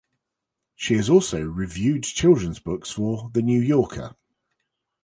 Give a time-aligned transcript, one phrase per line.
[0.73, 4.15] She also reviewed children's books for "The New Yorker".